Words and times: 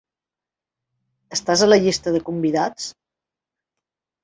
Estàs 1.37 1.63
a 1.67 1.69
la 1.69 1.79
llista 1.85 2.15
de 2.17 2.23
convidats? 2.33 2.91